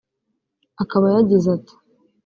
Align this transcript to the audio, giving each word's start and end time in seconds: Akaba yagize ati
Akaba 0.81 1.05
yagize 1.15 1.45
ati 1.55 1.73